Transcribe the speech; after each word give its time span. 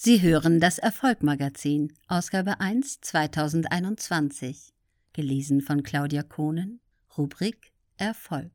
Sie 0.00 0.22
hören 0.22 0.60
das 0.60 0.78
Erfolgmagazin, 0.78 1.92
Ausgabe 2.06 2.60
1 2.60 3.00
2021, 3.00 4.72
gelesen 5.12 5.60
von 5.60 5.82
Claudia 5.82 6.22
Kohnen, 6.22 6.78
Rubrik 7.16 7.72
Erfolg. 7.96 8.52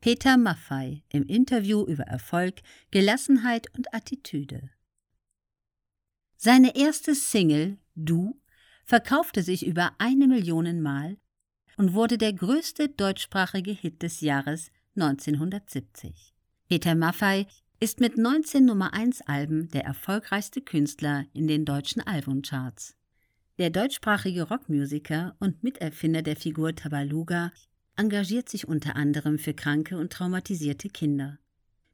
Peter 0.00 0.38
Maffei 0.38 1.02
im 1.10 1.26
Interview 1.26 1.84
über 1.84 2.04
Erfolg, 2.04 2.62
Gelassenheit 2.90 3.66
und 3.76 3.92
Attitüde. 3.92 4.70
Seine 6.38 6.74
erste 6.74 7.14
Single, 7.14 7.76
Du, 7.94 8.40
verkaufte 8.86 9.42
sich 9.42 9.66
über 9.66 9.92
eine 9.98 10.26
Million 10.26 10.80
Mal 10.80 11.18
und 11.76 11.92
wurde 11.92 12.16
der 12.16 12.32
größte 12.32 12.88
deutschsprachige 12.88 13.72
Hit 13.72 14.02
des 14.02 14.22
Jahres 14.22 14.70
1970. 14.96 16.34
Peter 16.66 16.94
Maffei 16.94 17.46
ist 17.80 18.00
mit 18.00 18.16
19 18.16 18.64
Nummer 18.64 18.94
1 18.94 19.22
Alben 19.22 19.68
der 19.68 19.84
erfolgreichste 19.84 20.60
Künstler 20.60 21.26
in 21.32 21.46
den 21.46 21.64
deutschen 21.64 22.02
Albumcharts. 22.02 22.96
Der 23.58 23.70
deutschsprachige 23.70 24.44
Rockmusiker 24.44 25.36
und 25.38 25.62
Miterfinder 25.62 26.22
der 26.22 26.36
Figur 26.36 26.74
Tabaluga 26.74 27.52
engagiert 27.96 28.48
sich 28.48 28.66
unter 28.66 28.96
anderem 28.96 29.38
für 29.38 29.54
kranke 29.54 29.98
und 29.98 30.12
traumatisierte 30.12 30.88
Kinder. 30.88 31.38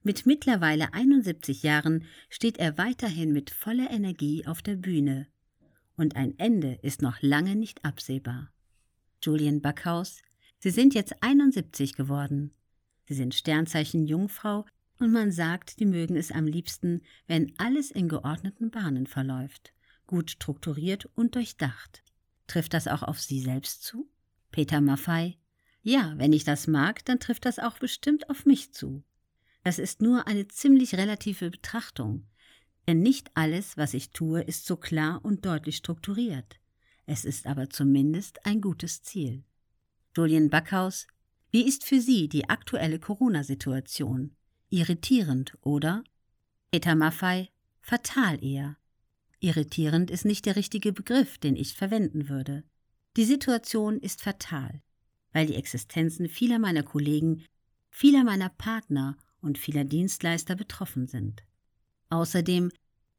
Mit 0.02 0.24
mittlerweile 0.24 0.94
71 0.94 1.62
Jahren 1.62 2.04
steht 2.30 2.58
er 2.58 2.78
weiterhin 2.78 3.32
mit 3.32 3.50
voller 3.50 3.90
Energie 3.90 4.46
auf 4.46 4.62
der 4.62 4.76
Bühne. 4.76 5.26
Und 5.96 6.16
ein 6.16 6.38
Ende 6.38 6.78
ist 6.82 7.02
noch 7.02 7.20
lange 7.20 7.56
nicht 7.56 7.84
absehbar. 7.84 8.50
Julian 9.22 9.60
Backhaus, 9.60 10.22
Sie 10.58 10.70
sind 10.70 10.94
jetzt 10.94 11.22
71 11.22 11.94
geworden. 11.94 12.52
Sie 13.06 13.14
sind 13.14 13.34
Sternzeichen 13.34 14.06
Jungfrau 14.06 14.64
und 15.00 15.12
man 15.12 15.32
sagt, 15.32 15.80
die 15.80 15.86
mögen 15.86 16.16
es 16.16 16.30
am 16.30 16.46
liebsten, 16.46 17.00
wenn 17.26 17.52
alles 17.58 17.90
in 17.90 18.08
geordneten 18.08 18.70
Bahnen 18.70 19.06
verläuft, 19.06 19.72
gut 20.06 20.30
strukturiert 20.30 21.08
und 21.14 21.34
durchdacht. 21.34 22.02
Trifft 22.46 22.74
das 22.74 22.86
auch 22.86 23.02
auf 23.02 23.20
Sie 23.20 23.40
selbst 23.40 23.82
zu? 23.82 24.08
Peter 24.50 24.80
Maffei 24.80 25.38
Ja, 25.82 26.14
wenn 26.16 26.32
ich 26.32 26.44
das 26.44 26.66
mag, 26.66 27.04
dann 27.04 27.18
trifft 27.18 27.46
das 27.46 27.58
auch 27.58 27.78
bestimmt 27.78 28.28
auf 28.28 28.44
mich 28.44 28.72
zu. 28.72 29.02
Das 29.64 29.78
ist 29.78 30.02
nur 30.02 30.26
eine 30.26 30.48
ziemlich 30.48 30.94
relative 30.94 31.50
Betrachtung, 31.50 32.26
denn 32.86 33.00
nicht 33.00 33.30
alles, 33.34 33.76
was 33.76 33.94
ich 33.94 34.10
tue, 34.10 34.42
ist 34.42 34.66
so 34.66 34.76
klar 34.76 35.24
und 35.24 35.46
deutlich 35.46 35.76
strukturiert. 35.76 36.58
Es 37.06 37.24
ist 37.24 37.46
aber 37.46 37.70
zumindest 37.70 38.44
ein 38.44 38.60
gutes 38.60 39.02
Ziel. 39.02 39.44
Julian 40.16 40.50
Backhaus 40.50 41.06
Wie 41.50 41.66
ist 41.66 41.84
für 41.84 42.00
Sie 42.00 42.28
die 42.28 42.48
aktuelle 42.48 42.98
Corona-Situation? 42.98 44.34
Irritierend, 44.72 45.58
oder? 45.62 46.04
Peter 46.70 46.94
Maffei, 46.94 47.50
fatal 47.80 48.42
eher. 48.44 48.76
Irritierend 49.40 50.12
ist 50.12 50.24
nicht 50.24 50.46
der 50.46 50.54
richtige 50.54 50.92
Begriff, 50.92 51.38
den 51.38 51.56
ich 51.56 51.74
verwenden 51.74 52.28
würde. 52.28 52.62
Die 53.16 53.24
Situation 53.24 53.98
ist 53.98 54.22
fatal, 54.22 54.80
weil 55.32 55.46
die 55.46 55.56
Existenzen 55.56 56.28
vieler 56.28 56.60
meiner 56.60 56.84
Kollegen, 56.84 57.44
vieler 57.88 58.22
meiner 58.22 58.48
Partner 58.48 59.16
und 59.40 59.58
vieler 59.58 59.82
Dienstleister 59.82 60.54
betroffen 60.54 61.08
sind. 61.08 61.42
Außerdem 62.08 62.70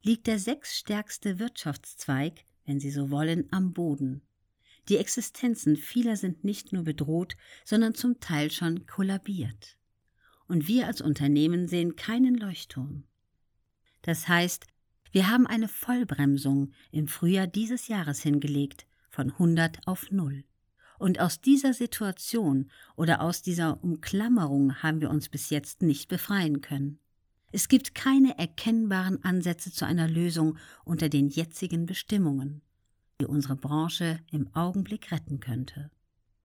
liegt 0.02 0.28
der 0.28 0.38
sechsstärkste 0.38 1.38
Wirtschaftszweig, 1.38 2.46
wenn 2.64 2.80
Sie 2.80 2.90
so 2.90 3.10
wollen, 3.10 3.46
am 3.52 3.74
Boden. 3.74 4.22
Die 4.88 4.96
Existenzen 4.96 5.76
vieler 5.76 6.16
sind 6.16 6.44
nicht 6.44 6.72
nur 6.72 6.84
bedroht, 6.84 7.36
sondern 7.62 7.94
zum 7.94 8.20
Teil 8.20 8.50
schon 8.50 8.86
kollabiert 8.86 9.76
und 10.52 10.68
wir 10.68 10.86
als 10.86 11.00
Unternehmen 11.00 11.66
sehen 11.66 11.96
keinen 11.96 12.34
Leuchtturm. 12.34 13.04
Das 14.02 14.28
heißt, 14.28 14.66
wir 15.10 15.30
haben 15.30 15.46
eine 15.46 15.66
Vollbremsung 15.66 16.72
im 16.90 17.08
Frühjahr 17.08 17.46
dieses 17.46 17.88
Jahres 17.88 18.20
hingelegt, 18.20 18.86
von 19.08 19.30
100 19.30 19.86
auf 19.86 20.10
0. 20.10 20.44
Und 20.98 21.20
aus 21.20 21.40
dieser 21.40 21.72
Situation 21.72 22.70
oder 22.96 23.22
aus 23.22 23.40
dieser 23.40 23.82
Umklammerung 23.82 24.82
haben 24.82 25.00
wir 25.00 25.08
uns 25.08 25.30
bis 25.30 25.48
jetzt 25.48 25.80
nicht 25.80 26.10
befreien 26.10 26.60
können. 26.60 26.98
Es 27.50 27.68
gibt 27.68 27.94
keine 27.94 28.38
erkennbaren 28.38 29.24
Ansätze 29.24 29.72
zu 29.72 29.86
einer 29.86 30.06
Lösung 30.06 30.58
unter 30.84 31.08
den 31.08 31.30
jetzigen 31.30 31.86
Bestimmungen, 31.86 32.60
die 33.22 33.26
unsere 33.26 33.56
Branche 33.56 34.18
im 34.30 34.54
Augenblick 34.54 35.12
retten 35.12 35.40
könnte. 35.40 35.90